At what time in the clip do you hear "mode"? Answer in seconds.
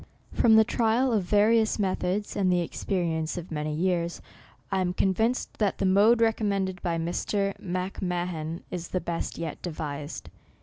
5.85-6.21